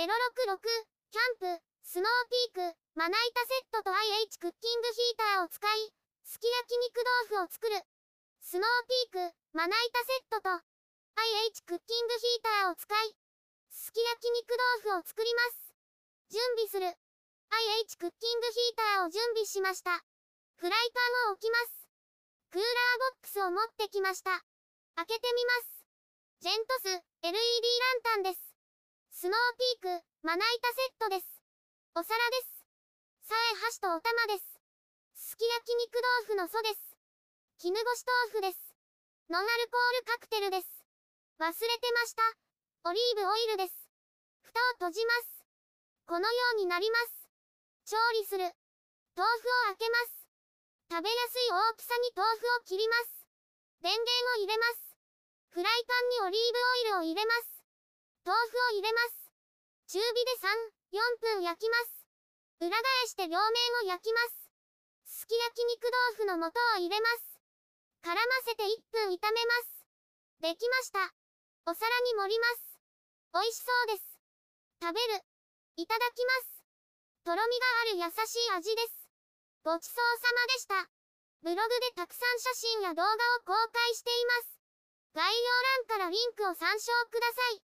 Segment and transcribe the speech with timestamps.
[0.00, 0.08] 066、
[1.12, 5.92] キャンプ、スノーピーク、まな板セットと IH クッキングヒーターを使い、
[6.24, 7.76] すき焼き肉豆腐を作る。
[8.40, 13.12] スノーピーク、まな板セットと IH クッキングヒーターを使い、
[13.68, 14.56] すき焼き肉
[14.88, 15.76] 豆腐を作ります。
[16.32, 16.88] 準備する。
[17.52, 20.00] IH クッキングヒーターを準備しました。
[20.56, 21.76] フライパンを置きます。
[22.48, 22.72] クーラー
[23.20, 24.32] ボックスを持ってきました。
[24.96, 25.84] 開けてみます。
[26.40, 28.49] ジェントス LED ランタンです。
[29.10, 31.26] スノーピークまな板セットです。
[31.98, 32.62] お皿です。
[33.26, 34.56] さえ箸とお玉です。
[35.12, 36.96] すき焼き肉豆腐の素です。
[37.58, 38.72] 絹ごし豆腐です。
[39.28, 40.66] ノンアルコールカクテルです。
[41.42, 42.22] 忘れてました。
[42.88, 43.74] オリーブオイルです。
[44.40, 45.44] 蓋を閉じます。
[46.06, 47.28] このようになります。
[47.90, 48.46] 調理する。
[49.18, 50.24] 豆腐を開けます。
[50.86, 53.26] 食べやすい大きさに豆腐を切ります。
[53.82, 54.96] 電源を入れます。
[55.50, 57.59] フライパンにオリーブオイルを入れます。
[58.24, 59.32] 豆腐を入れます。
[59.88, 62.06] 中火で3、4分焼きます。
[62.60, 63.40] 裏返して両面
[63.82, 64.50] を焼きます。
[65.04, 67.40] すき焼き肉豆腐の素を入れます。
[68.02, 69.84] 絡ませて1分炒めます。
[70.40, 71.12] できました。
[71.66, 72.80] お皿に盛ります。
[73.32, 74.20] 美味しそうです。
[74.80, 75.20] 食べる。
[75.76, 76.64] いただきます。
[77.24, 79.08] とろみがある優しい味です。
[79.62, 80.90] ごちそうさまでした。
[81.42, 84.60] ブログでたくさん写真や動画を公開しています。
[85.14, 87.69] 概要欄からリンクを参照ください。